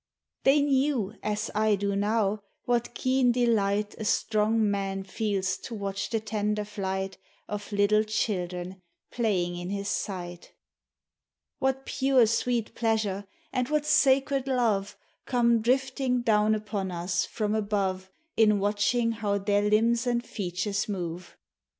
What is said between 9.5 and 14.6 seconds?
in his sight; What pure sweet pleasure, and what sacred